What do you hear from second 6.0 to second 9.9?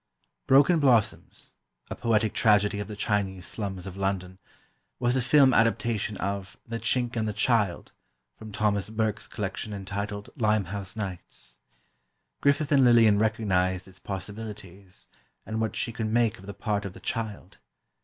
of "The Chink and the Child," from Thomas Burke's collection